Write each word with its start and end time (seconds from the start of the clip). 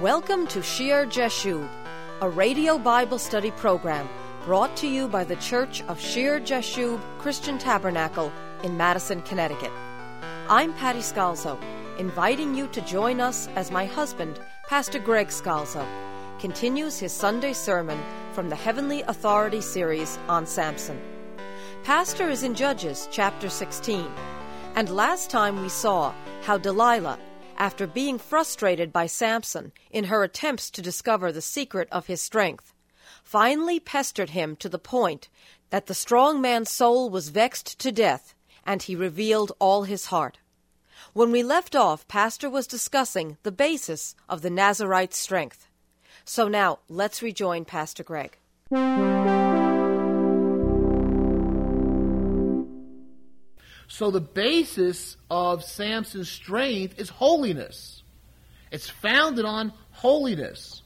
Welcome 0.00 0.48
to 0.48 0.60
Shear 0.60 1.06
Jashub, 1.06 1.68
a 2.20 2.28
radio 2.28 2.78
Bible 2.78 3.16
study 3.16 3.52
program 3.52 4.08
brought 4.44 4.76
to 4.78 4.88
you 4.88 5.06
by 5.06 5.22
the 5.22 5.36
Church 5.36 5.84
of 5.84 6.00
Shear 6.00 6.40
Jashub 6.40 7.00
Christian 7.18 7.58
Tabernacle 7.58 8.32
in 8.64 8.76
Madison, 8.76 9.22
Connecticut. 9.22 9.70
I'm 10.48 10.74
Patty 10.74 10.98
Scalzo, 10.98 11.56
inviting 11.96 12.56
you 12.56 12.66
to 12.68 12.80
join 12.80 13.20
us 13.20 13.46
as 13.54 13.70
my 13.70 13.84
husband, 13.84 14.40
Pastor 14.66 14.98
Greg 14.98 15.28
Scalzo, 15.28 15.86
continues 16.40 16.98
his 16.98 17.12
Sunday 17.12 17.52
sermon 17.52 18.02
from 18.32 18.48
the 18.48 18.56
Heavenly 18.56 19.02
Authority 19.02 19.60
series 19.60 20.18
on 20.26 20.44
Samson. 20.44 21.00
Pastor 21.84 22.28
is 22.28 22.42
in 22.42 22.56
Judges 22.56 23.08
chapter 23.12 23.48
16, 23.48 24.10
and 24.74 24.90
last 24.90 25.30
time 25.30 25.62
we 25.62 25.68
saw 25.68 26.12
how 26.42 26.58
Delilah, 26.58 27.16
after 27.56 27.86
being 27.86 28.18
frustrated 28.18 28.92
by 28.92 29.06
Samson 29.06 29.72
in 29.90 30.04
her 30.04 30.22
attempts 30.22 30.70
to 30.72 30.82
discover 30.82 31.32
the 31.32 31.40
secret 31.40 31.88
of 31.90 32.06
his 32.06 32.20
strength, 32.20 32.72
finally 33.22 33.80
pestered 33.80 34.30
him 34.30 34.56
to 34.56 34.68
the 34.68 34.78
point 34.78 35.28
that 35.70 35.86
the 35.86 35.94
strong 35.94 36.40
man's 36.40 36.70
soul 36.70 37.10
was 37.10 37.30
vexed 37.30 37.78
to 37.80 37.90
death, 37.90 38.34
and 38.64 38.82
he 38.82 38.94
revealed 38.94 39.52
all 39.58 39.84
his 39.84 40.06
heart. 40.06 40.38
When 41.12 41.30
we 41.30 41.42
left 41.42 41.74
off, 41.74 42.06
Pastor 42.08 42.48
was 42.48 42.66
discussing 42.66 43.36
the 43.42 43.52
basis 43.52 44.14
of 44.28 44.42
the 44.42 44.50
Nazarite 44.50 45.14
strength. 45.14 45.68
So 46.24 46.48
now 46.48 46.80
let's 46.88 47.22
rejoin 47.22 47.64
Pastor 47.64 48.02
Greg. 48.02 48.38
So 53.94 54.10
the 54.10 54.20
basis 54.20 55.16
of 55.30 55.62
Samson's 55.62 56.28
strength 56.28 56.98
is 56.98 57.08
holiness. 57.08 58.02
It's 58.72 58.90
founded 58.90 59.44
on 59.44 59.72
holiness. 59.92 60.82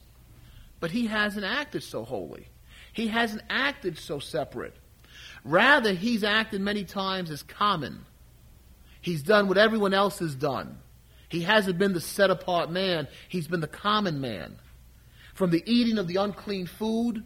But 0.79 0.91
he 0.91 1.07
hasn't 1.07 1.43
acted 1.43 1.81
so 1.81 2.03
holy. 2.03 2.49
He 2.93 3.07
hasn't 3.07 3.41
acted 3.49 3.97
so 3.97 4.19
separate. 4.19 4.75
Rather, 5.43 5.91
he's 5.93 6.23
acted 6.23 6.61
many 6.61 6.83
times 6.83 7.31
as 7.31 7.41
common. 7.41 8.05
He's 9.01 9.23
done 9.23 9.47
what 9.47 9.57
everyone 9.57 9.95
else 9.95 10.19
has 10.19 10.35
done. 10.35 10.77
He 11.29 11.41
hasn't 11.41 11.79
been 11.79 11.93
the 11.93 12.01
set 12.01 12.29
apart 12.29 12.69
man, 12.69 13.07
he's 13.27 13.47
been 13.47 13.61
the 13.61 13.67
common 13.67 14.21
man. 14.21 14.59
From 15.33 15.49
the 15.49 15.63
eating 15.65 15.97
of 15.97 16.05
the 16.05 16.17
unclean 16.17 16.67
food 16.67 17.23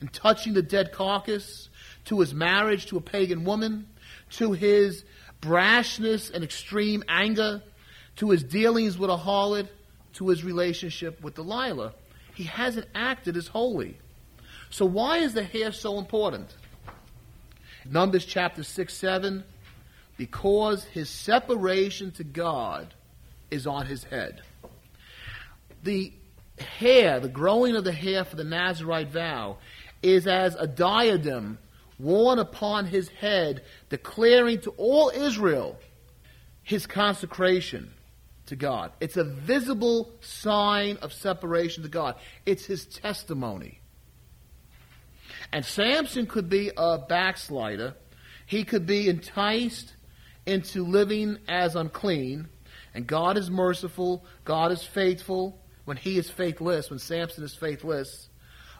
and 0.00 0.10
touching 0.14 0.54
the 0.54 0.62
dead 0.62 0.92
carcass, 0.92 1.68
to 2.06 2.20
his 2.20 2.32
marriage 2.32 2.86
to 2.86 2.96
a 2.96 3.00
pagan 3.00 3.44
woman, 3.44 3.86
to 4.30 4.52
his 4.52 5.04
brashness 5.40 6.32
and 6.32 6.42
extreme 6.42 7.04
anger, 7.08 7.62
to 8.16 8.30
his 8.30 8.42
dealings 8.42 8.98
with 8.98 9.10
a 9.10 9.16
harlot, 9.16 9.68
to 10.14 10.28
his 10.28 10.42
relationship 10.42 11.22
with 11.22 11.34
Delilah. 11.34 11.92
He 12.34 12.44
hasn't 12.44 12.86
acted 12.94 13.36
as 13.36 13.46
holy. 13.46 13.98
So 14.70 14.86
why 14.86 15.18
is 15.18 15.34
the 15.34 15.44
hair 15.44 15.72
so 15.72 15.98
important? 15.98 16.54
Numbers 17.84 18.24
chapter 18.24 18.62
6, 18.62 18.94
7, 18.94 19.44
because 20.16 20.84
his 20.84 21.08
separation 21.08 22.10
to 22.12 22.24
God 22.24 22.94
is 23.50 23.66
on 23.66 23.86
his 23.86 24.04
head. 24.04 24.42
The 25.82 26.12
hair, 26.58 27.20
the 27.20 27.28
growing 27.28 27.76
of 27.76 27.84
the 27.84 27.92
hair 27.92 28.24
for 28.24 28.36
the 28.36 28.44
Nazarite 28.44 29.10
vow, 29.10 29.58
is 30.02 30.26
as 30.26 30.54
a 30.56 30.66
diadem 30.66 31.58
worn 31.98 32.38
upon 32.38 32.86
his 32.86 33.08
head, 33.08 33.62
declaring 33.88 34.60
to 34.60 34.70
all 34.76 35.10
Israel 35.10 35.78
his 36.62 36.86
consecration 36.86 37.90
to 38.46 38.56
God. 38.56 38.92
It's 39.00 39.16
a 39.16 39.24
visible 39.24 40.10
sign 40.20 40.98
of 40.98 41.12
separation 41.12 41.82
to 41.82 41.88
God. 41.88 42.16
It's 42.44 42.64
his 42.64 42.86
testimony. 42.86 43.80
And 45.52 45.64
Samson 45.64 46.26
could 46.26 46.48
be 46.48 46.70
a 46.76 46.98
backslider. 46.98 47.94
He 48.46 48.64
could 48.64 48.86
be 48.86 49.08
enticed 49.08 49.94
into 50.44 50.84
living 50.84 51.38
as 51.48 51.76
unclean. 51.76 52.48
And 52.94 53.06
God 53.06 53.36
is 53.36 53.50
merciful. 53.50 54.24
God 54.44 54.72
is 54.72 54.82
faithful 54.82 55.60
when 55.84 55.96
he 55.96 56.18
is 56.18 56.30
faithless, 56.30 56.90
when 56.90 56.98
Samson 56.98 57.44
is 57.44 57.54
faithless. 57.54 58.28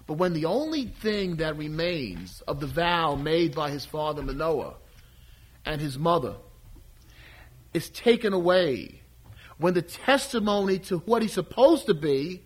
But 0.07 0.15
when 0.15 0.33
the 0.33 0.45
only 0.45 0.87
thing 0.87 1.37
that 1.37 1.57
remains 1.57 2.41
of 2.43 2.61
the 2.61 2.67
vow 2.67 3.17
made 3.17 3.55
by 3.55 3.71
his 3.71 3.85
father 3.85 4.23
Manoah 4.23 4.77
and 5.65 5.81
his 5.81 5.99
mother 5.99 6.37
is 7.75 7.91
taken 7.91 8.33
away, 8.33 9.03
when 9.59 9.75
the 9.75 9.83
testimony 9.83 10.79
to 10.81 10.99
what 10.99 11.23
he's 11.23 11.33
supposed 11.33 11.87
to 11.87 11.95
be 11.95 12.43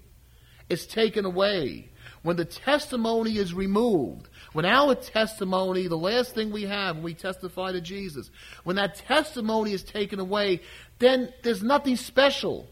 is 0.68 0.86
taken 0.86 1.24
away, 1.24 1.90
when 2.22 2.36
the 2.36 2.44
testimony 2.44 3.36
is 3.36 3.54
removed, 3.54 4.28
when 4.52 4.64
our 4.64 4.94
testimony, 4.94 5.86
the 5.86 5.96
last 5.96 6.34
thing 6.34 6.50
we 6.50 6.64
have 6.64 6.96
when 6.96 7.04
we 7.04 7.14
testify 7.14 7.72
to 7.72 7.80
Jesus, 7.80 8.30
when 8.64 8.76
that 8.76 8.94
testimony 8.94 9.72
is 9.72 9.82
taken 9.82 10.20
away, 10.20 10.60
then 10.98 11.32
there's 11.42 11.62
nothing 11.62 11.96
special. 11.96 12.68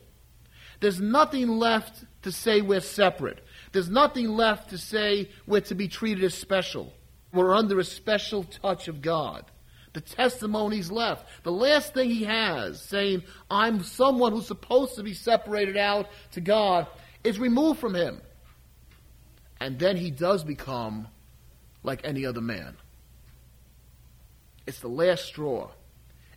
There's 0.81 1.00
nothing 1.00 1.48
left 1.48 2.04
to 2.22 2.32
say 2.32 2.60
we're 2.60 2.81
separate. 2.81 3.44
There's 3.72 3.90
nothing 3.90 4.28
left 4.28 4.70
to 4.70 4.78
say 4.78 5.30
we're 5.46 5.60
to 5.62 5.74
be 5.74 5.88
treated 5.88 6.24
as 6.24 6.34
special. 6.34 6.92
We're 7.32 7.54
under 7.54 7.78
a 7.78 7.84
special 7.84 8.44
touch 8.44 8.88
of 8.88 9.02
God. 9.02 9.44
The 9.92 10.00
testimony's 10.00 10.90
left. 10.90 11.26
The 11.42 11.52
last 11.52 11.94
thing 11.94 12.10
he 12.10 12.24
has, 12.24 12.80
saying, 12.80 13.22
I'm 13.50 13.82
someone 13.82 14.32
who's 14.32 14.46
supposed 14.46 14.94
to 14.96 15.02
be 15.02 15.14
separated 15.14 15.76
out 15.76 16.08
to 16.32 16.40
God, 16.40 16.86
is 17.24 17.38
removed 17.38 17.80
from 17.80 17.94
him. 17.94 18.20
And 19.60 19.78
then 19.78 19.96
he 19.96 20.10
does 20.10 20.44
become 20.44 21.08
like 21.82 22.00
any 22.04 22.26
other 22.26 22.40
man. 22.40 22.76
It's 24.66 24.80
the 24.80 24.88
last 24.88 25.24
straw. 25.24 25.70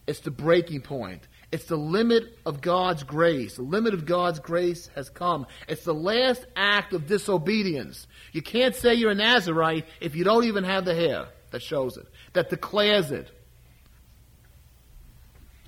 It's 0.07 0.21
the 0.21 0.31
breaking 0.31 0.81
point. 0.81 1.27
It's 1.51 1.66
the 1.66 1.78
limit 1.78 2.38
of 2.45 2.62
God's 2.62 3.03
grace. 3.03 3.57
The 3.57 3.62
limit 3.63 3.94
of 3.94 4.06
God's 4.06 4.39
grace 4.39 4.89
has 4.95 5.09
come. 5.09 5.45
It's 5.67 5.84
the 5.84 5.94
last 5.94 6.45
act 6.56 6.94
of 6.94 7.07
disobedience. 7.07 8.07
You 8.31 8.41
can't 8.41 8.73
say 8.73 8.94
you're 8.94 9.12
a 9.12 9.16
Nazarite 9.16 9.85
if 10.00 10.16
you 10.16 10.23
don't 10.23 10.45
even 10.45 10.63
have 10.63 10.85
the 10.85 10.95
hair 10.95 11.28
that 11.51 11.61
shows 11.61 11.97
it, 11.97 12.07
that 12.34 12.50
declares 12.50 13.11
it. 13.11 13.29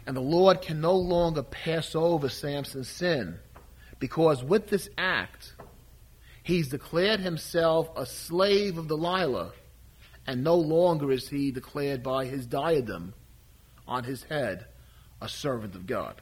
And 0.07 0.15
the 0.15 0.21
Lord 0.21 0.61
can 0.61 0.79
no 0.79 0.95
longer 0.95 1.43
pass 1.43 1.95
over 1.95 2.29
Samson's 2.29 2.89
sin 2.89 3.39
because 3.99 4.43
with 4.43 4.69
this 4.69 4.89
act, 4.97 5.53
he's 6.43 6.69
declared 6.69 7.19
himself 7.19 7.89
a 7.95 8.05
slave 8.05 8.77
of 8.77 8.87
Delilah, 8.87 9.51
and 10.27 10.43
no 10.43 10.55
longer 10.55 11.11
is 11.11 11.27
he 11.27 11.51
declared 11.51 12.03
by 12.03 12.25
his 12.25 12.45
diadem 12.45 13.13
on 13.85 14.05
his 14.05 14.23
head 14.23 14.65
a 15.23 15.29
servant 15.29 15.73
of 15.73 15.87
God. 15.87 16.21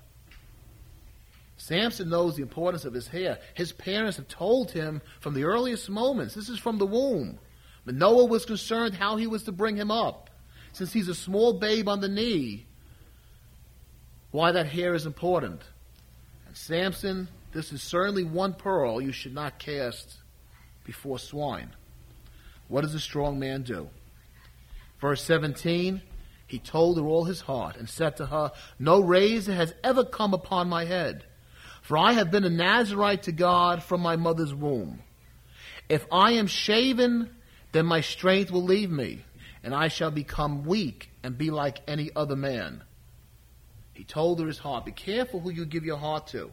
Samson 1.57 2.09
knows 2.09 2.35
the 2.35 2.43
importance 2.43 2.85
of 2.85 2.93
his 2.93 3.07
hair. 3.07 3.39
His 3.55 3.71
parents 3.71 4.17
have 4.17 4.27
told 4.27 4.71
him 4.71 5.01
from 5.19 5.33
the 5.33 5.43
earliest 5.43 5.89
moments, 5.89 6.35
this 6.35 6.49
is 6.49 6.59
from 6.59 6.77
the 6.77 6.85
womb. 6.85 7.39
Manoah 7.83 8.25
was 8.25 8.45
concerned 8.45 8.93
how 8.93 9.17
he 9.17 9.25
was 9.25 9.43
to 9.43 9.51
bring 9.51 9.75
him 9.75 9.89
up. 9.89 10.29
Since 10.73 10.93
he's 10.93 11.07
a 11.07 11.15
small 11.15 11.53
babe 11.53 11.89
on 11.89 11.99
the 11.99 12.07
knee, 12.07 12.67
why 14.29 14.51
that 14.51 14.67
hair 14.67 14.93
is 14.93 15.07
important. 15.07 15.61
And 16.45 16.55
Samson, 16.55 17.27
this 17.53 17.73
is 17.73 17.81
certainly 17.81 18.23
one 18.23 18.53
pearl 18.53 19.01
you 19.01 19.11
should 19.11 19.33
not 19.33 19.57
cast 19.57 20.17
before 20.83 21.17
swine. 21.17 21.71
What 22.67 22.81
does 22.81 22.93
a 22.93 22.99
strong 22.99 23.39
man 23.39 23.63
do? 23.63 23.89
Verse 24.99 25.23
17 25.23 26.01
he 26.51 26.59
told 26.59 26.97
her 26.97 27.05
all 27.05 27.23
his 27.23 27.39
heart 27.39 27.77
and 27.77 27.87
said 27.87 28.17
to 28.17 28.25
her, 28.25 28.51
No 28.77 28.99
razor 28.99 29.53
has 29.53 29.73
ever 29.85 30.03
come 30.03 30.33
upon 30.33 30.67
my 30.67 30.83
head, 30.83 31.23
for 31.81 31.97
I 31.97 32.11
have 32.11 32.29
been 32.29 32.43
a 32.43 32.49
Nazarite 32.49 33.23
to 33.23 33.31
God 33.31 33.81
from 33.81 34.01
my 34.01 34.17
mother's 34.17 34.53
womb. 34.53 34.99
If 35.87 36.05
I 36.11 36.33
am 36.33 36.47
shaven, 36.47 37.33
then 37.71 37.85
my 37.85 38.01
strength 38.01 38.51
will 38.51 38.65
leave 38.65 38.91
me, 38.91 39.23
and 39.63 39.73
I 39.73 39.87
shall 39.87 40.11
become 40.11 40.65
weak 40.65 41.09
and 41.23 41.37
be 41.37 41.51
like 41.51 41.83
any 41.87 42.11
other 42.17 42.35
man. 42.35 42.83
He 43.93 44.03
told 44.03 44.41
her 44.41 44.47
his 44.47 44.57
heart. 44.57 44.83
Be 44.83 44.91
careful 44.91 45.39
who 45.39 45.51
you 45.51 45.63
give 45.63 45.85
your 45.85 45.95
heart 45.95 46.27
to. 46.27 46.51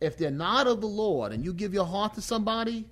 If 0.00 0.16
they're 0.16 0.30
not 0.30 0.66
of 0.66 0.80
the 0.80 0.86
Lord 0.86 1.32
and 1.32 1.44
you 1.44 1.52
give 1.52 1.74
your 1.74 1.84
heart 1.84 2.14
to 2.14 2.22
somebody, 2.22 2.86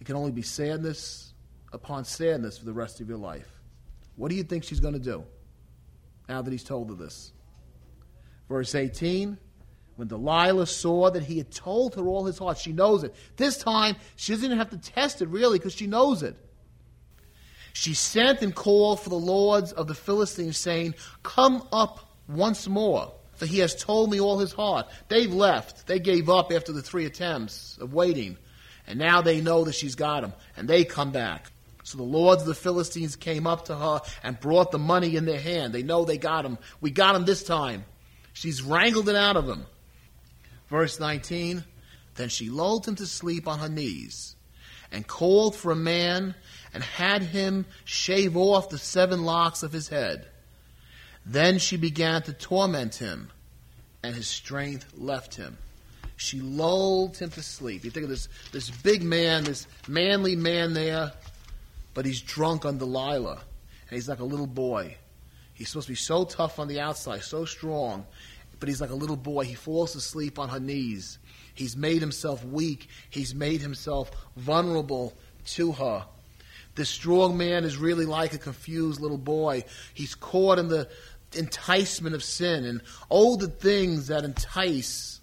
it 0.00 0.04
can 0.04 0.16
only 0.16 0.32
be 0.32 0.40
sadness 0.40 1.34
upon 1.70 2.06
sadness 2.06 2.56
for 2.56 2.64
the 2.64 2.72
rest 2.72 3.02
of 3.02 3.10
your 3.10 3.18
life. 3.18 3.50
What 4.16 4.30
do 4.30 4.36
you 4.36 4.42
think 4.42 4.64
she's 4.64 4.80
going 4.80 4.94
to 4.94 5.00
do 5.00 5.26
now 6.28 6.42
that 6.42 6.50
he's 6.50 6.64
told 6.64 6.88
her 6.90 6.94
this? 6.94 7.32
Verse 8.48 8.74
18 8.74 9.38
When 9.96 10.08
Delilah 10.08 10.66
saw 10.66 11.10
that 11.10 11.24
he 11.24 11.38
had 11.38 11.50
told 11.50 11.94
her 11.94 12.06
all 12.06 12.24
his 12.24 12.38
heart, 12.38 12.58
she 12.58 12.72
knows 12.72 13.04
it. 13.04 13.14
This 13.36 13.58
time, 13.58 13.96
she 14.16 14.32
doesn't 14.32 14.44
even 14.44 14.58
have 14.58 14.70
to 14.70 14.78
test 14.78 15.22
it 15.22 15.28
really 15.28 15.58
because 15.58 15.74
she 15.74 15.86
knows 15.86 16.22
it. 16.22 16.36
She 17.72 17.92
sent 17.94 18.42
and 18.42 18.54
called 18.54 19.00
for 19.00 19.10
the 19.10 19.16
lords 19.16 19.72
of 19.72 19.88
the 19.88 19.94
Philistines, 19.94 20.56
saying, 20.56 20.94
Come 21.24 21.66
up 21.72 22.14
once 22.28 22.68
more. 22.68 23.12
for 23.34 23.46
he 23.46 23.58
has 23.58 23.74
told 23.74 24.10
me 24.12 24.20
all 24.20 24.38
his 24.38 24.52
heart. 24.52 24.86
They've 25.08 25.32
left. 25.32 25.88
They 25.88 25.98
gave 25.98 26.30
up 26.30 26.52
after 26.52 26.72
the 26.72 26.82
three 26.82 27.04
attempts 27.04 27.76
of 27.78 27.92
waiting. 27.92 28.38
And 28.86 28.98
now 28.98 29.22
they 29.22 29.40
know 29.40 29.64
that 29.64 29.74
she's 29.74 29.96
got 29.96 30.22
him. 30.22 30.32
And 30.56 30.68
they 30.68 30.84
come 30.84 31.10
back. 31.10 31.50
So 31.84 31.98
the 31.98 32.04
lords 32.04 32.42
of 32.42 32.48
the 32.48 32.54
Philistines 32.54 33.14
came 33.14 33.46
up 33.46 33.66
to 33.66 33.76
her 33.76 34.00
and 34.22 34.40
brought 34.40 34.72
the 34.72 34.78
money 34.78 35.16
in 35.16 35.26
their 35.26 35.40
hand. 35.40 35.72
They 35.72 35.82
know 35.82 36.04
they 36.04 36.16
got 36.18 36.44
him. 36.44 36.58
We 36.80 36.90
got 36.90 37.14
him 37.14 37.26
this 37.26 37.44
time. 37.44 37.84
She's 38.32 38.62
wrangled 38.62 39.08
it 39.08 39.16
out 39.16 39.36
of 39.36 39.46
him. 39.46 39.66
Verse 40.68 40.98
19 40.98 41.62
Then 42.14 42.30
she 42.30 42.48
lulled 42.48 42.88
him 42.88 42.96
to 42.96 43.06
sleep 43.06 43.46
on 43.46 43.58
her 43.58 43.68
knees 43.68 44.34
and 44.90 45.06
called 45.06 45.54
for 45.54 45.72
a 45.72 45.76
man 45.76 46.34
and 46.72 46.82
had 46.82 47.22
him 47.22 47.66
shave 47.84 48.34
off 48.34 48.70
the 48.70 48.78
seven 48.78 49.24
locks 49.24 49.62
of 49.62 49.72
his 49.72 49.88
head. 49.88 50.26
Then 51.26 51.58
she 51.58 51.76
began 51.76 52.22
to 52.22 52.32
torment 52.32 52.96
him, 52.96 53.30
and 54.02 54.14
his 54.14 54.26
strength 54.26 54.92
left 54.96 55.34
him. 55.34 55.58
She 56.16 56.40
lulled 56.40 57.16
him 57.16 57.30
to 57.30 57.42
sleep. 57.42 57.84
You 57.84 57.90
think 57.90 58.04
of 58.04 58.10
this, 58.10 58.28
this 58.52 58.70
big 58.70 59.02
man, 59.02 59.44
this 59.44 59.66
manly 59.88 60.36
man 60.36 60.74
there, 60.74 61.12
but 61.94 62.04
he's 62.04 62.20
drunk 62.20 62.64
on 62.64 62.78
Delilah, 62.78 63.40
and 63.88 63.90
he's 63.90 64.08
like 64.08 64.20
a 64.20 64.24
little 64.24 64.46
boy. 64.46 64.96
He's 65.54 65.68
supposed 65.68 65.86
to 65.86 65.92
be 65.92 65.96
so 65.96 66.24
tough 66.24 66.58
on 66.58 66.68
the 66.68 66.80
outside, 66.80 67.22
so 67.22 67.44
strong, 67.44 68.04
but 68.58 68.68
he's 68.68 68.80
like 68.80 68.90
a 68.90 68.94
little 68.94 69.16
boy. 69.16 69.44
He 69.44 69.54
falls 69.54 69.94
asleep 69.94 70.38
on 70.38 70.48
her 70.48 70.60
knees. 70.60 71.18
He's 71.54 71.76
made 71.76 72.00
himself 72.00 72.44
weak. 72.44 72.88
He's 73.08 73.34
made 73.34 73.60
himself 73.60 74.10
vulnerable 74.36 75.14
to 75.46 75.72
her. 75.72 76.04
This 76.74 76.90
strong 76.90 77.36
man 77.36 77.62
is 77.62 77.76
really 77.76 78.04
like 78.04 78.34
a 78.34 78.38
confused 78.38 79.00
little 79.00 79.18
boy. 79.18 79.64
He's 79.94 80.16
caught 80.16 80.58
in 80.58 80.68
the 80.68 80.88
enticement 81.36 82.14
of 82.14 82.24
sin 82.24 82.64
and 82.64 82.80
all 83.08 83.36
the 83.36 83.48
things 83.48 84.08
that 84.08 84.24
entice 84.24 85.20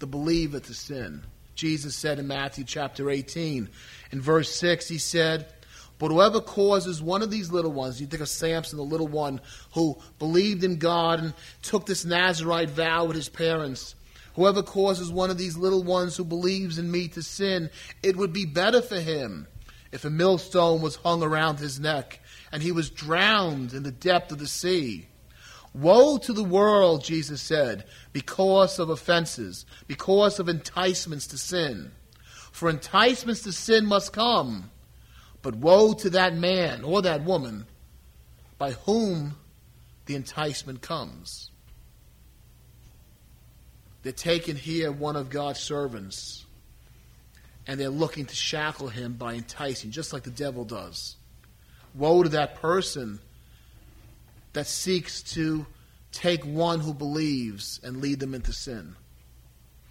the 0.00 0.06
believer 0.06 0.58
to 0.58 0.74
sin. 0.74 1.22
Jesus 1.54 1.94
said 1.94 2.18
in 2.18 2.26
Matthew 2.26 2.64
chapter 2.64 3.10
18, 3.10 3.68
in 4.12 4.20
verse 4.20 4.52
6, 4.56 4.88
he 4.88 4.98
said, 4.98 5.52
But 6.00 6.10
whoever 6.10 6.40
causes 6.40 7.02
one 7.02 7.20
of 7.20 7.30
these 7.30 7.52
little 7.52 7.72
ones, 7.72 8.00
you 8.00 8.06
think 8.06 8.22
of 8.22 8.28
Samson, 8.30 8.78
the 8.78 8.82
little 8.82 9.06
one 9.06 9.38
who 9.74 9.98
believed 10.18 10.64
in 10.64 10.78
God 10.78 11.20
and 11.20 11.34
took 11.60 11.84
this 11.84 12.06
Nazarite 12.06 12.70
vow 12.70 13.04
with 13.04 13.16
his 13.16 13.28
parents. 13.28 13.94
Whoever 14.34 14.62
causes 14.62 15.12
one 15.12 15.28
of 15.28 15.36
these 15.36 15.58
little 15.58 15.84
ones 15.84 16.16
who 16.16 16.24
believes 16.24 16.78
in 16.78 16.90
me 16.90 17.08
to 17.08 17.22
sin, 17.22 17.68
it 18.02 18.16
would 18.16 18.32
be 18.32 18.46
better 18.46 18.80
for 18.80 18.98
him 18.98 19.46
if 19.92 20.06
a 20.06 20.10
millstone 20.10 20.80
was 20.80 20.96
hung 20.96 21.22
around 21.22 21.58
his 21.58 21.78
neck 21.78 22.20
and 22.50 22.62
he 22.62 22.72
was 22.72 22.88
drowned 22.88 23.74
in 23.74 23.82
the 23.82 23.92
depth 23.92 24.32
of 24.32 24.38
the 24.38 24.48
sea. 24.48 25.06
Woe 25.74 26.16
to 26.16 26.32
the 26.32 26.42
world, 26.42 27.04
Jesus 27.04 27.42
said, 27.42 27.84
because 28.14 28.78
of 28.78 28.88
offenses, 28.88 29.66
because 29.86 30.40
of 30.40 30.48
enticements 30.48 31.26
to 31.26 31.36
sin. 31.36 31.92
For 32.52 32.70
enticements 32.70 33.42
to 33.42 33.52
sin 33.52 33.84
must 33.84 34.14
come, 34.14 34.70
but 35.42 35.54
woe 35.54 35.94
to 35.94 36.10
that 36.10 36.34
man 36.34 36.84
or 36.84 37.02
that 37.02 37.24
woman 37.24 37.66
by 38.58 38.72
whom 38.72 39.36
the 40.06 40.14
enticement 40.14 40.82
comes. 40.82 41.50
They're 44.02 44.12
taking 44.12 44.56
here 44.56 44.90
one 44.90 45.16
of 45.16 45.30
God's 45.30 45.60
servants, 45.60 46.44
and 47.66 47.78
they're 47.78 47.90
looking 47.90 48.26
to 48.26 48.34
shackle 48.34 48.88
him 48.88 49.14
by 49.14 49.34
enticing, 49.34 49.90
just 49.90 50.12
like 50.12 50.22
the 50.22 50.30
devil 50.30 50.64
does. 50.64 51.16
Woe 51.94 52.22
to 52.22 52.28
that 52.30 52.56
person 52.56 53.20
that 54.52 54.66
seeks 54.66 55.22
to 55.34 55.66
take 56.12 56.44
one 56.44 56.80
who 56.80 56.94
believes 56.94 57.78
and 57.82 57.98
lead 58.00 58.20
them 58.20 58.34
into 58.34 58.52
sin. 58.52 58.96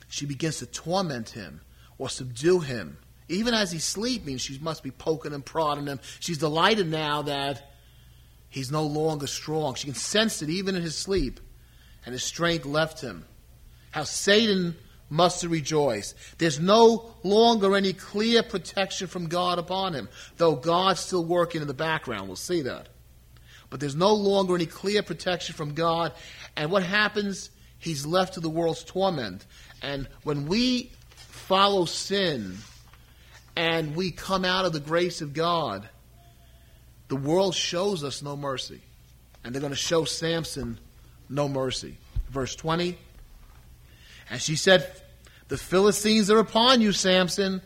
She 0.10 0.26
begins 0.26 0.58
to 0.58 0.66
torment 0.66 1.30
him 1.30 1.62
or 1.98 2.10
subdue 2.10 2.60
him. 2.60 2.98
Even 3.30 3.54
as 3.54 3.72
he's 3.72 3.86
sleeping, 3.86 4.38
she 4.38 4.58
must 4.60 4.84
be 4.84 4.92
poking 4.92 5.34
and 5.34 5.46
prodding 5.46 5.88
him. 5.88 6.00
She's 6.20 6.38
delighted 6.38 6.90
now 6.90 7.22
that 7.24 7.72
he's 8.50 8.72
no 8.72 8.84
longer 8.84 9.28
strong. 9.28 9.76
She 9.76 9.86
can 9.86 9.96
sense 9.96 10.42
it 10.42 10.50
even 10.50 10.76
in 10.76 10.82
his 10.82 10.98
sleep, 10.98 11.40
and 12.06 12.14
his 12.14 12.24
strength 12.24 12.66
left 12.66 13.02
him. 13.02 13.26
How 13.92 14.04
Satan 14.04 14.76
must 15.10 15.44
rejoice. 15.44 16.14
There's 16.38 16.60
no 16.60 17.16
longer 17.24 17.76
any 17.76 17.94
clear 17.94 18.44
protection 18.44 19.08
from 19.08 19.28
God 19.28 19.58
upon 19.58 19.94
him, 19.94 20.10
though 20.38 20.56
God's 20.56 21.00
still 21.00 21.26
working 21.26 21.62
in 21.62 21.68
the 21.68 21.74
background. 21.74 22.28
We'll 22.28 22.36
see 22.36 22.62
that 22.64 22.90
but 23.70 23.80
there's 23.80 23.96
no 23.96 24.14
longer 24.14 24.56
any 24.56 24.66
clear 24.66 25.04
protection 25.04 25.56
from 25.56 25.74
God. 25.74 26.14
And 26.56 26.72
what 26.72 26.84
happens? 26.84 27.52
He's 27.78 28.06
left 28.06 28.34
to 28.34 28.40
the 28.40 28.50
world's 28.50 28.84
torment. 28.84 29.46
And 29.82 30.08
when 30.24 30.48
we 30.48 30.92
follow 31.12 31.86
sin 31.86 32.58
and 33.60 33.94
we 33.94 34.10
come 34.10 34.46
out 34.46 34.64
of 34.64 34.72
the 34.72 34.80
grace 34.80 35.20
of 35.20 35.34
God, 35.34 35.90
the 37.10 37.18
world 37.18 37.54
shows 37.54 38.06
us 38.06 38.22
no 38.22 38.38
mercy. 38.38 38.80
And 39.44 39.54
they're 39.54 39.60
going 39.60 39.74
to 39.74 39.78
show 39.78 40.06
Samson 40.06 40.80
no 41.28 41.50
mercy. 41.50 41.98
Verse 42.30 42.56
20. 42.56 42.98
And 44.30 44.42
she 44.42 44.56
said, 44.56 44.90
The 45.50 45.58
Philistines 45.58 46.32
are 46.32 46.40
upon 46.40 46.80
you, 46.80 46.94
Samson. 46.94 47.62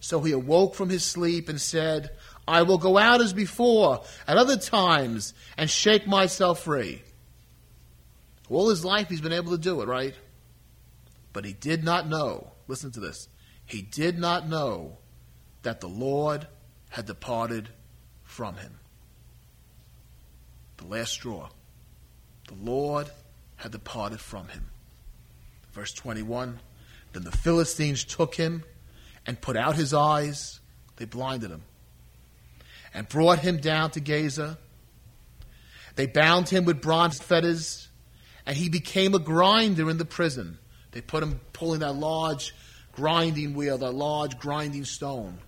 So 0.00 0.20
he 0.20 0.32
awoke 0.32 0.74
from 0.74 0.88
his 0.88 1.04
sleep 1.04 1.48
and 1.48 1.60
said, 1.60 2.10
I 2.48 2.62
will 2.62 2.78
go 2.78 2.98
out 2.98 3.20
as 3.20 3.32
before 3.32 4.02
at 4.26 4.38
other 4.38 4.56
times 4.56 5.32
and 5.56 5.70
shake 5.70 6.08
myself 6.08 6.64
free. 6.64 7.02
All 8.50 8.68
his 8.68 8.84
life 8.84 9.08
he's 9.08 9.20
been 9.20 9.32
able 9.32 9.52
to 9.52 9.58
do 9.58 9.80
it, 9.80 9.86
right? 9.86 10.14
But 11.32 11.44
he 11.44 11.52
did 11.52 11.84
not 11.84 12.08
know, 12.08 12.50
listen 12.66 12.90
to 12.92 13.00
this, 13.00 13.28
he 13.64 13.82
did 13.82 14.18
not 14.18 14.48
know 14.48 14.98
that 15.66 15.80
the 15.80 15.88
Lord 15.88 16.46
had 16.90 17.06
departed 17.06 17.68
from 18.22 18.54
him. 18.54 18.78
The 20.76 20.86
last 20.86 21.10
straw. 21.10 21.48
The 22.46 22.54
Lord 22.54 23.10
had 23.56 23.72
departed 23.72 24.20
from 24.20 24.46
him. 24.46 24.66
Verse 25.72 25.92
21 25.92 26.60
Then 27.12 27.24
the 27.24 27.32
Philistines 27.32 28.04
took 28.04 28.36
him 28.36 28.62
and 29.26 29.40
put 29.40 29.56
out 29.56 29.74
his 29.74 29.92
eyes, 29.92 30.60
they 30.98 31.04
blinded 31.04 31.50
him 31.50 31.62
and 32.94 33.08
brought 33.08 33.40
him 33.40 33.56
down 33.56 33.90
to 33.90 34.00
Gaza. 34.00 34.58
They 35.96 36.06
bound 36.06 36.48
him 36.48 36.64
with 36.64 36.80
bronze 36.80 37.18
fetters, 37.18 37.88
and 38.46 38.56
he 38.56 38.68
became 38.68 39.16
a 39.16 39.18
grinder 39.18 39.90
in 39.90 39.98
the 39.98 40.04
prison. 40.04 40.58
They 40.92 41.00
put 41.00 41.24
him 41.24 41.40
pulling 41.52 41.80
that 41.80 41.96
large 41.96 42.54
grinding 42.92 43.54
wheel, 43.54 43.78
that 43.78 43.92
large 43.92 44.38
grinding 44.38 44.84
stone. 44.84 45.40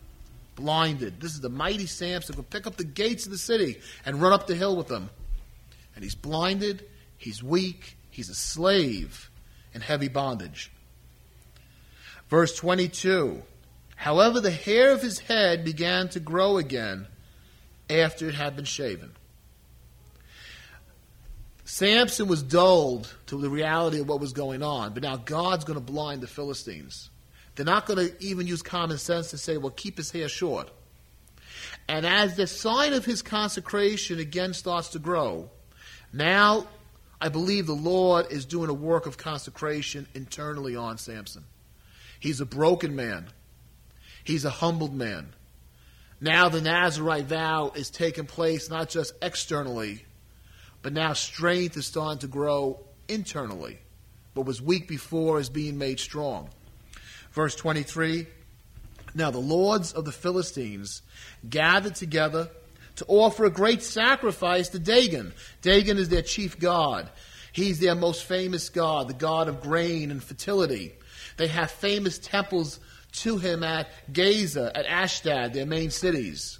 Blinded. 0.59 1.21
This 1.21 1.35
is 1.35 1.41
the 1.41 1.49
mighty 1.49 1.87
Samson 1.87 2.35
who 2.35 2.43
pick 2.43 2.67
up 2.67 2.77
the 2.77 2.85
gates 2.85 3.27
of 3.27 3.31
the 3.31 3.39
city 3.39 3.81
and 4.05 4.21
run 4.21 4.33
up 4.33 4.49
the 4.49 4.57
hill 4.57 4.77
with 4.77 4.89
them. 4.89 5.09
And 5.95 6.03
he's 6.03 6.17
blinded, 6.17 6.85
he's 7.17 7.45
weak, 7.45 7.97
he's 8.11 8.29
a 8.29 8.35
slave 8.35 9.31
in 9.73 9.81
heavy 9.81 10.09
bondage. 10.09 10.73
Verse 12.29 12.57
22 12.57 13.41
However, 13.95 14.41
the 14.41 14.51
hair 14.51 14.93
of 14.93 15.01
his 15.01 15.21
head 15.21 15.65
began 15.65 16.09
to 16.11 16.21
grow 16.21 16.57
again 16.57 17.07
after 17.89 18.29
it 18.29 18.35
had 18.35 18.57
been 18.57 18.65
shaven. 18.65 19.13
Samson 21.65 22.27
was 22.27 22.43
dulled 22.43 23.15
to 23.27 23.41
the 23.41 23.51
reality 23.51 24.01
of 24.01 24.09
what 24.09 24.21
was 24.21 24.33
going 24.33 24.63
on, 24.63 24.93
but 24.95 25.05
now 25.05 25.17
God's 25.17 25.65
going 25.65 25.79
to 25.79 25.85
blind 25.85 26.21
the 26.21 26.27
Philistines. 26.27 27.11
They're 27.59 27.65
not 27.65 27.87
going 27.87 28.09
to 28.09 28.25
even 28.25 28.47
use 28.47 28.63
common 28.63 28.99
sense 28.99 29.31
to 29.31 29.37
say, 29.37 29.57
well, 29.57 29.73
keep 29.73 29.97
his 29.97 30.13
hair 30.13 30.29
short. 30.29 30.71
And 31.89 32.07
as 32.07 32.37
the 32.37 32.47
sign 32.47 32.93
of 32.93 33.05
his 33.05 33.21
consecration 33.21 34.21
again 34.21 34.55
starts 34.55 34.91
to 34.91 35.01
grow, 35.01 35.51
now 36.13 36.69
I 37.21 37.31
believe 37.31 37.67
the 37.67 37.73
Lord 37.73 38.31
is 38.31 38.45
doing 38.45 38.71
a 38.71 38.75
work 38.75 39.07
of 39.07 39.19
consecration 39.19 40.07
internally 40.15 40.77
on 40.77 40.99
Samson. 40.99 41.47
He's 42.21 42.41
a 42.41 42.47
broken 42.47 42.95
man, 42.95 43.27
he's 44.23 44.45
a 44.45 44.51
humbled 44.51 44.95
man. 44.95 45.31
Now 46.21 46.49
the 46.49 46.61
Nazarite 46.61 47.25
vow 47.25 47.73
is 47.75 47.91
taking 47.91 48.27
place 48.27 48.71
not 48.71 48.89
just 48.89 49.15
externally, 49.21 50.05
but 50.81 50.93
now 50.93 51.13
strength 51.13 51.77
is 51.77 51.87
starting 51.87 52.21
to 52.21 52.29
grow 52.29 52.79
internally. 53.09 53.81
What 54.35 54.47
was 54.47 54.63
weak 54.63 54.87
before 54.87 55.41
is 55.41 55.49
being 55.49 55.77
made 55.77 55.99
strong. 55.99 56.51
Verse 57.33 57.55
23 57.55 58.27
Now 59.15 59.31
the 59.31 59.39
lords 59.39 59.93
of 59.93 60.05
the 60.05 60.13
Philistines 60.13 61.03
gathered 61.49 61.95
together 61.95 62.51
to 62.97 63.05
offer 63.07 63.45
a 63.45 63.51
great 63.51 63.83
sacrifice 63.83 64.69
to 64.71 64.79
Dagon. 64.79 65.33
Dagon 65.63 65.99
is 65.99 66.09
their 66.09 66.23
chief 66.23 66.59
god. 66.59 67.09
He's 67.53 67.81
their 67.81 67.95
most 67.95 68.25
famous 68.25 68.69
god, 68.69 69.09
the 69.09 69.15
god 69.15 69.49
of 69.49 69.61
grain 69.61 70.11
and 70.11 70.23
fertility. 70.23 70.95
They 71.37 71.49
have 71.49 71.71
famous 71.71 72.19
temples 72.19 72.81
to 73.13 73.39
him 73.39 73.63
at 73.63 73.89
Gaza, 74.13 74.71
at 74.77 74.87
Ashdod, 74.87 75.53
their 75.53 75.67
main 75.67 75.91
cities. 75.91 76.59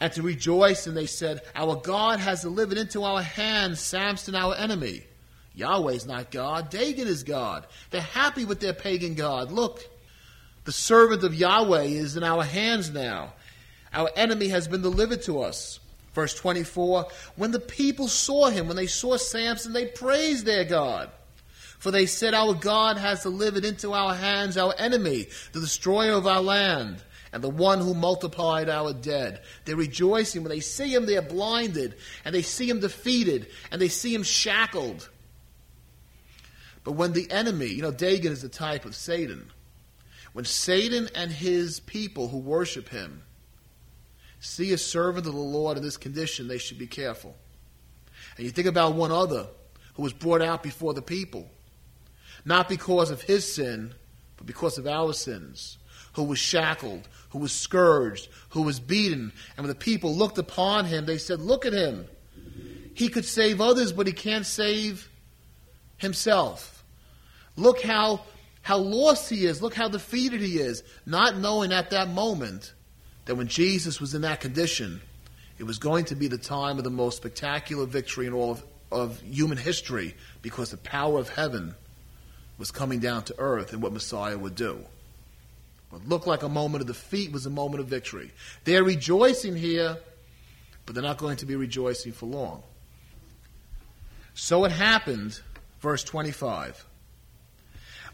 And 0.00 0.12
to 0.14 0.22
rejoice, 0.22 0.86
and 0.86 0.96
they 0.96 1.06
said, 1.06 1.42
Our 1.54 1.76
God 1.76 2.18
has 2.18 2.42
delivered 2.42 2.76
into 2.76 3.04
our 3.04 3.22
hands 3.22 3.80
Samson, 3.80 4.34
our 4.34 4.54
enemy. 4.56 5.04
Yahweh's 5.54 6.06
not 6.06 6.30
God. 6.30 6.70
Dagon 6.70 7.06
is 7.06 7.22
God. 7.22 7.66
They're 7.90 8.00
happy 8.00 8.44
with 8.44 8.60
their 8.60 8.72
pagan 8.72 9.14
God. 9.14 9.52
Look, 9.52 9.84
the 10.64 10.72
servant 10.72 11.24
of 11.24 11.34
Yahweh 11.34 11.84
is 11.84 12.16
in 12.16 12.24
our 12.24 12.42
hands 12.42 12.90
now. 12.90 13.34
Our 13.92 14.10
enemy 14.16 14.48
has 14.48 14.68
been 14.68 14.82
delivered 14.82 15.22
to 15.22 15.42
us. 15.42 15.80
Verse 16.14 16.34
24 16.34 17.06
When 17.36 17.50
the 17.50 17.60
people 17.60 18.08
saw 18.08 18.48
him, 18.48 18.66
when 18.68 18.76
they 18.76 18.86
saw 18.86 19.16
Samson, 19.16 19.72
they 19.72 19.86
praised 19.86 20.46
their 20.46 20.64
God. 20.64 21.10
For 21.78 21.90
they 21.90 22.06
said, 22.06 22.32
Our 22.32 22.54
God 22.54 22.96
has 22.96 23.22
delivered 23.22 23.64
into 23.64 23.92
our 23.92 24.14
hands 24.14 24.56
our 24.56 24.74
enemy, 24.78 25.26
the 25.52 25.60
destroyer 25.60 26.12
of 26.12 26.26
our 26.26 26.40
land, 26.40 27.02
and 27.32 27.42
the 27.42 27.50
one 27.50 27.80
who 27.80 27.92
multiplied 27.92 28.68
our 28.68 28.92
dead. 28.92 29.40
They're 29.64 29.74
rejoicing. 29.74 30.42
When 30.42 30.50
they 30.50 30.60
see 30.60 30.94
him, 30.94 31.06
they're 31.06 31.22
blinded, 31.22 31.96
and 32.24 32.34
they 32.34 32.42
see 32.42 32.68
him 32.68 32.80
defeated, 32.80 33.48
and 33.72 33.82
they 33.82 33.88
see 33.88 34.14
him 34.14 34.22
shackled. 34.22 35.08
But 36.84 36.92
when 36.92 37.12
the 37.12 37.30
enemy, 37.30 37.66
you 37.66 37.82
know, 37.82 37.92
Dagon 37.92 38.32
is 38.32 38.42
the 38.42 38.48
type 38.48 38.84
of 38.84 38.96
Satan. 38.96 39.50
When 40.32 40.44
Satan 40.44 41.08
and 41.14 41.30
his 41.30 41.80
people 41.80 42.28
who 42.28 42.38
worship 42.38 42.88
him 42.88 43.22
see 44.40 44.72
a 44.72 44.78
servant 44.78 45.26
of 45.26 45.34
the 45.34 45.38
Lord 45.38 45.76
in 45.76 45.82
this 45.82 45.96
condition, 45.96 46.48
they 46.48 46.58
should 46.58 46.78
be 46.78 46.86
careful. 46.86 47.36
And 48.36 48.44
you 48.44 48.50
think 48.50 48.66
about 48.66 48.94
one 48.94 49.12
other 49.12 49.46
who 49.94 50.02
was 50.02 50.12
brought 50.12 50.42
out 50.42 50.62
before 50.62 50.94
the 50.94 51.02
people, 51.02 51.48
not 52.44 52.68
because 52.68 53.10
of 53.10 53.22
his 53.22 53.52
sin, 53.52 53.94
but 54.36 54.46
because 54.46 54.78
of 54.78 54.86
our 54.86 55.12
sins, 55.12 55.78
who 56.14 56.24
was 56.24 56.38
shackled, 56.38 57.08
who 57.30 57.38
was 57.38 57.52
scourged, 57.52 58.28
who 58.50 58.62
was 58.62 58.80
beaten. 58.80 59.32
And 59.56 59.66
when 59.66 59.68
the 59.68 59.74
people 59.74 60.14
looked 60.14 60.38
upon 60.38 60.86
him, 60.86 61.06
they 61.06 61.18
said, 61.18 61.40
Look 61.40 61.64
at 61.64 61.72
him. 61.72 62.06
He 62.94 63.08
could 63.08 63.24
save 63.24 63.60
others, 63.60 63.92
but 63.92 64.06
he 64.06 64.12
can't 64.12 64.44
save 64.44 65.08
himself. 65.96 66.71
Look 67.56 67.82
how, 67.82 68.22
how 68.62 68.78
lost 68.78 69.28
he 69.30 69.44
is. 69.44 69.62
Look 69.62 69.74
how 69.74 69.88
defeated 69.88 70.40
he 70.40 70.58
is. 70.58 70.82
Not 71.06 71.36
knowing 71.36 71.72
at 71.72 71.90
that 71.90 72.08
moment 72.08 72.72
that 73.24 73.36
when 73.36 73.48
Jesus 73.48 74.00
was 74.00 74.14
in 74.14 74.22
that 74.22 74.40
condition, 74.40 75.00
it 75.58 75.64
was 75.64 75.78
going 75.78 76.06
to 76.06 76.16
be 76.16 76.28
the 76.28 76.38
time 76.38 76.78
of 76.78 76.84
the 76.84 76.90
most 76.90 77.18
spectacular 77.18 77.86
victory 77.86 78.26
in 78.26 78.32
all 78.32 78.52
of, 78.52 78.64
of 78.90 79.20
human 79.20 79.58
history 79.58 80.14
because 80.40 80.70
the 80.70 80.76
power 80.76 81.18
of 81.18 81.28
heaven 81.28 81.74
was 82.58 82.70
coming 82.70 83.00
down 83.00 83.24
to 83.24 83.34
earth 83.38 83.72
and 83.72 83.82
what 83.82 83.92
Messiah 83.92 84.38
would 84.38 84.54
do. 84.54 84.84
What 85.90 86.08
looked 86.08 86.26
like 86.26 86.42
a 86.42 86.48
moment 86.48 86.80
of 86.80 86.88
defeat 86.88 87.32
was 87.32 87.44
a 87.44 87.50
moment 87.50 87.80
of 87.80 87.86
victory. 87.86 88.30
They're 88.64 88.84
rejoicing 88.84 89.56
here, 89.56 89.98
but 90.86 90.94
they're 90.94 91.02
not 91.04 91.18
going 91.18 91.36
to 91.38 91.46
be 91.46 91.54
rejoicing 91.54 92.12
for 92.12 92.26
long. 92.26 92.62
So 94.34 94.64
it 94.64 94.72
happened, 94.72 95.38
verse 95.80 96.02
25. 96.02 96.86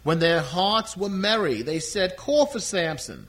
When 0.02 0.19
their 0.19 0.40
hearts 0.40 0.97
were 0.97 1.09
merry, 1.09 1.62
they 1.62 1.81
said, 1.81 2.17
Call 2.17 2.47
for 2.47 2.61
Samson 2.61 3.28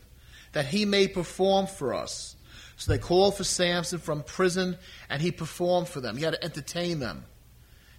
that 0.51 0.65
he 0.65 0.85
may 0.85 1.07
perform 1.07 1.67
for 1.67 1.93
us. 1.93 2.35
So 2.77 2.91
they 2.91 2.97
called 2.97 3.35
for 3.35 3.43
Samson 3.43 3.99
from 3.99 4.23
prison, 4.23 4.77
and 5.09 5.21
he 5.21 5.31
performed 5.31 5.89
for 5.89 5.99
them. 5.99 6.15
He 6.15 6.23
had 6.23 6.33
to 6.33 6.43
entertain 6.43 6.99
them. 6.99 7.25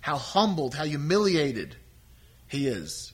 How 0.01 0.17
humbled, 0.17 0.75
how 0.75 0.85
humiliated 0.85 1.77
he 2.49 2.67
is. 2.67 3.13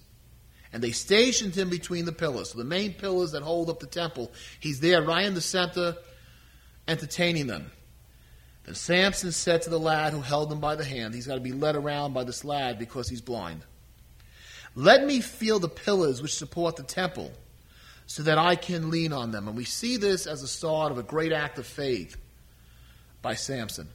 And 0.72 0.82
they 0.82 0.92
stationed 0.92 1.54
him 1.54 1.68
between 1.68 2.04
the 2.04 2.12
pillars. 2.12 2.50
So 2.50 2.58
the 2.58 2.64
main 2.64 2.92
pillars 2.94 3.32
that 3.32 3.42
hold 3.42 3.68
up 3.68 3.80
the 3.80 3.86
temple, 3.86 4.30
he's 4.60 4.80
there 4.80 5.02
right 5.02 5.24
in 5.24 5.34
the 5.34 5.40
center, 5.40 5.96
entertaining 6.86 7.48
them. 7.48 7.72
Then 8.64 8.74
Samson 8.74 9.32
said 9.32 9.62
to 9.62 9.70
the 9.70 9.80
lad 9.80 10.12
who 10.12 10.20
held 10.20 10.52
him 10.52 10.60
by 10.60 10.76
the 10.76 10.84
hand, 10.84 11.14
he's 11.14 11.26
got 11.26 11.34
to 11.34 11.40
be 11.40 11.52
led 11.52 11.76
around 11.76 12.12
by 12.12 12.24
this 12.24 12.44
lad 12.44 12.78
because 12.78 13.08
he's 13.08 13.20
blind. 13.20 13.62
Let 14.76 15.06
me 15.06 15.20
feel 15.20 15.58
the 15.58 15.68
pillars 15.68 16.20
which 16.20 16.34
support 16.34 16.76
the 16.76 16.82
temple 16.82 17.32
so 18.06 18.22
that 18.22 18.36
I 18.36 18.54
can 18.56 18.90
lean 18.90 19.12
on 19.12 19.32
them. 19.32 19.48
And 19.48 19.56
we 19.56 19.64
see 19.64 19.96
this 19.96 20.26
as 20.26 20.42
a 20.42 20.48
start 20.48 20.92
of 20.92 20.98
a 20.98 21.02
great 21.02 21.32
act 21.32 21.58
of 21.58 21.66
faith 21.66 22.16
by 23.22 23.34
Samson. 23.34 23.88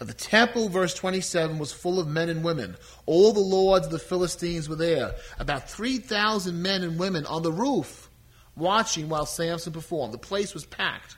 Now, 0.00 0.06
the 0.06 0.14
temple, 0.14 0.68
verse 0.68 0.94
27, 0.94 1.58
was 1.58 1.72
full 1.72 2.00
of 2.00 2.08
men 2.08 2.28
and 2.28 2.42
women. 2.42 2.76
All 3.06 3.32
the 3.32 3.40
lords 3.40 3.86
of 3.86 3.92
the 3.92 3.98
Philistines 4.00 4.68
were 4.68 4.76
there. 4.76 5.14
About 5.38 5.70
3,000 5.70 6.60
men 6.60 6.82
and 6.82 6.98
women 6.98 7.24
on 7.26 7.42
the 7.42 7.52
roof 7.52 8.10
watching 8.56 9.08
while 9.08 9.26
Samson 9.26 9.72
performed. 9.72 10.12
The 10.12 10.18
place 10.18 10.54
was 10.54 10.66
packed. 10.66 11.16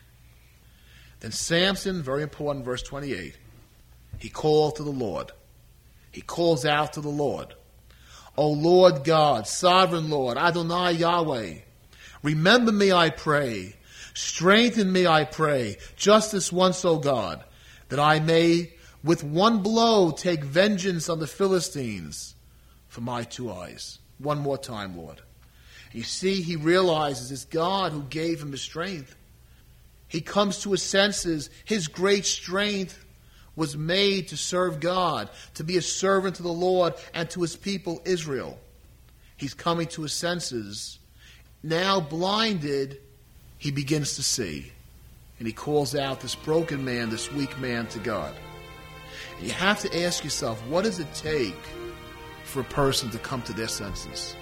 Then 1.21 1.33
Samson, 1.33 2.02
very 2.02 2.23
important, 2.23 2.64
verse 2.64 2.83
28, 2.83 3.38
he 4.19 4.28
called 4.28 4.76
to 4.76 4.83
the 4.83 4.90
Lord. 4.90 5.33
He 6.11 6.21
calls 6.21 6.66
out 6.66 6.92
to 6.95 7.00
the 7.00 7.09
Lord. 7.09 7.54
O 8.36 8.50
Lord 8.50 9.04
God, 9.04 9.46
sovereign 9.46 10.08
Lord, 10.08 10.38
Adonai 10.38 10.92
Yahweh, 10.92 11.54
remember 12.22 12.72
me, 12.72 12.92
I 12.92 13.10
pray. 13.10 13.76
Strengthen 14.14 14.92
me, 14.92 15.06
I 15.06 15.24
pray, 15.24 15.78
just 15.96 16.32
this 16.32 16.52
once, 16.52 16.84
O 16.84 16.98
God, 16.98 17.44
that 17.88 17.98
I 17.98 18.20
may 18.20 18.72
with 19.02 19.24
one 19.24 19.62
blow 19.62 20.10
take 20.10 20.44
vengeance 20.44 21.08
on 21.08 21.18
the 21.18 21.26
Philistines 21.26 22.34
for 22.88 23.00
my 23.00 23.24
two 23.24 23.50
eyes. 23.50 23.98
One 24.18 24.38
more 24.38 24.58
time, 24.58 24.96
Lord. 24.96 25.20
You 25.92 26.02
see, 26.02 26.40
he 26.40 26.56
realizes 26.56 27.32
it's 27.32 27.44
God 27.44 27.92
who 27.92 28.02
gave 28.02 28.40
him 28.40 28.52
his 28.52 28.62
strength. 28.62 29.16
He 30.08 30.20
comes 30.20 30.62
to 30.62 30.72
his 30.72 30.82
senses. 30.82 31.50
His 31.64 31.88
great 31.88 32.24
strength 32.24 33.04
was 33.56 33.76
made 33.76 34.28
to 34.28 34.37
serve 34.37 34.80
God, 34.80 35.28
to 35.54 35.64
be 35.64 35.76
a 35.76 35.82
servant 35.82 36.37
to 36.37 36.42
the 36.42 36.49
Lord 36.49 36.94
and 37.12 37.28
to 37.30 37.42
his 37.42 37.56
people 37.56 38.00
Israel. 38.04 38.59
He's 39.37 39.54
coming 39.54 39.87
to 39.88 40.02
his 40.02 40.12
senses. 40.12 40.99
Now, 41.62 42.00
blinded, 42.00 42.99
he 43.59 43.71
begins 43.71 44.16
to 44.16 44.23
see. 44.23 44.73
And 45.38 45.47
he 45.47 45.52
calls 45.52 45.94
out 45.94 46.21
this 46.21 46.35
broken 46.35 46.85
man, 46.85 47.11
this 47.11 47.32
weak 47.32 47.59
man 47.59 47.87
to 47.88 47.99
God. 47.99 48.35
And 49.38 49.47
you 49.47 49.52
have 49.52 49.80
to 49.80 50.04
ask 50.04 50.23
yourself 50.25 50.64
what 50.68 50.85
does 50.85 51.00
it 51.00 51.12
take 51.14 51.56
for 52.44 52.61
a 52.61 52.64
person 52.64 53.11
to 53.11 53.18
come 53.18 53.42
to 53.42 53.52
their 53.52 53.68
senses? 53.68 54.37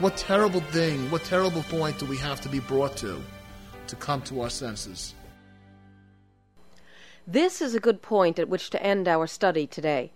What 0.00 0.16
terrible 0.16 0.60
thing, 0.60 1.10
what 1.10 1.24
terrible 1.24 1.62
point 1.64 1.98
do 1.98 2.06
we 2.06 2.16
have 2.16 2.40
to 2.40 2.48
be 2.48 2.58
brought 2.58 2.96
to 2.98 3.22
to 3.86 3.96
come 3.96 4.22
to 4.22 4.40
our 4.40 4.50
senses? 4.50 5.14
This 7.32 7.62
is 7.62 7.76
a 7.76 7.80
good 7.80 8.02
point 8.02 8.40
at 8.40 8.48
which 8.48 8.70
to 8.70 8.82
end 8.82 9.06
our 9.06 9.28
study 9.28 9.64
today. 9.64 10.10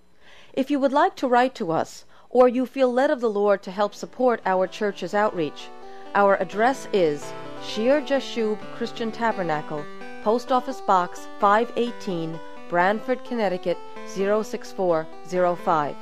If 0.53 0.69
you 0.69 0.81
would 0.81 0.93
like 0.93 1.15
to 1.17 1.29
write 1.29 1.55
to 1.55 1.71
us, 1.71 2.05
or 2.29 2.49
you 2.49 2.67
feel 2.67 2.93
led 2.93 3.09
of 3.09 3.21
the 3.21 3.31
Lord 3.31 3.63
to 3.63 3.71
help 3.71 3.95
support 3.95 4.43
our 4.45 4.67
church's 4.67 5.15
outreach, 5.15 5.69
our 6.17 6.35
address 6.43 6.89
is 6.93 7.33
Shear 7.65 8.01
Jashub 8.01 8.59
Christian 8.75 9.13
Tabernacle, 9.13 9.85
Post 10.25 10.51
Office 10.51 10.81
Box 10.81 11.29
518, 11.39 12.37
Branford, 12.69 13.25
Connecticut 13.25 13.79
06405. 14.09 15.97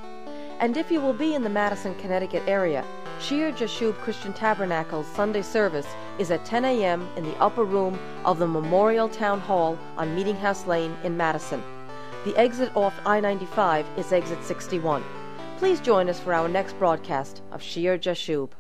And 0.61 0.77
if 0.77 0.91
you 0.91 1.01
will 1.01 1.13
be 1.13 1.35
in 1.35 1.43
the 1.43 1.49
Madison, 1.49 1.95
Connecticut 1.97 2.43
area, 2.47 2.85
Shear 3.21 3.53
Jashub 3.53 3.95
Christian 3.95 4.33
Tabernacle's 4.33 5.07
Sunday 5.07 5.43
service 5.43 5.87
is 6.19 6.31
at 6.31 6.45
10 6.45 6.65
a.m. 6.65 7.09
in 7.17 7.25
the 7.25 7.37
upper 7.39 7.65
room 7.65 7.99
of 8.25 8.39
the 8.39 8.47
Memorial 8.47 9.09
Town 9.09 9.41
Hall 9.41 9.79
on 9.97 10.15
Meeting 10.15 10.37
House 10.37 10.67
Lane 10.67 10.97
in 11.05 11.17
Madison. 11.17 11.63
The 12.25 12.37
exit 12.37 12.75
off 12.77 12.95
I 13.05 13.21
95 13.21 13.87
is 13.97 14.13
exit 14.13 14.43
61. 14.45 15.05
Please 15.59 15.81
join 15.81 16.09
us 16.09 16.21
for 16.21 16.33
our 16.35 16.49
next 16.49 16.79
broadcast 16.79 17.43
of 17.51 17.63
Shear 17.63 17.99
Jashub. 17.99 18.51